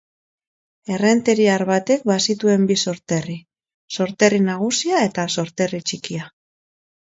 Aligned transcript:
Errenteriar 0.93 1.63
batek 1.71 2.07
bazituen 2.13 2.65
bi 2.73 2.79
sorterri: 2.85 3.37
sorterri 3.99 4.41
nagusia 4.49 5.05
eta 5.11 5.29
sorterri 5.37 5.85
txikia. 5.93 6.29